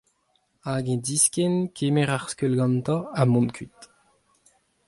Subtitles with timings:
[0.67, 3.79] Hag eñ diskenn, kemer ar skeul gantañ, ha mont kuit.